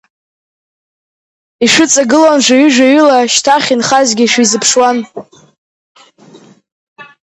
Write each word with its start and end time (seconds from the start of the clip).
Ишәыҵагылон 1.63 2.37
жәаҩы-жәаҩыла, 2.45 3.31
шьҭахь 3.33 3.69
инхазгьы 3.73 4.25
шәизыԥшуан. 4.31 4.97